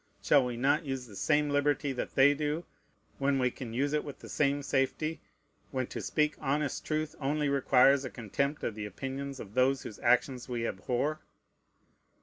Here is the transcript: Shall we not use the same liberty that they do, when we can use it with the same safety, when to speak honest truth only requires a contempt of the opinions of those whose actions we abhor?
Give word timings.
Shall 0.23 0.43
we 0.43 0.57
not 0.57 0.83
use 0.83 1.05
the 1.05 1.15
same 1.15 1.51
liberty 1.51 1.93
that 1.93 2.15
they 2.15 2.33
do, 2.33 2.65
when 3.19 3.37
we 3.37 3.51
can 3.51 3.71
use 3.71 3.93
it 3.93 4.03
with 4.03 4.17
the 4.17 4.29
same 4.29 4.63
safety, 4.63 5.21
when 5.69 5.85
to 5.85 6.01
speak 6.01 6.33
honest 6.39 6.83
truth 6.83 7.15
only 7.19 7.49
requires 7.49 8.03
a 8.03 8.09
contempt 8.09 8.63
of 8.63 8.73
the 8.73 8.87
opinions 8.87 9.39
of 9.39 9.53
those 9.53 9.83
whose 9.83 9.99
actions 9.99 10.49
we 10.49 10.65
abhor? 10.67 11.19